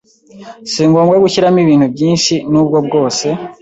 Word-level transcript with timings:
Si 0.71 0.81
ngombwa 0.89 1.15
gushyiramo 1.23 1.59
ibintu 1.65 1.87
byinshi 1.93 2.33
nubwo 2.51 2.77
bwose 2.87 3.27